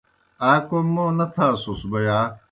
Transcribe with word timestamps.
آ 0.49 0.51
کوْم 0.67 0.87
موں 0.93 1.11
نہ 1.17 1.25
تھاسُس 1.33 1.81
بوْ 1.89 1.99
یا؟ 2.05 2.17